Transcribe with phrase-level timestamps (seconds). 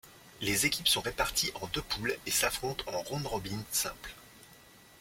[0.41, 4.15] Les équipes sont réparties en deux poules et s'affrontent en round robin simple.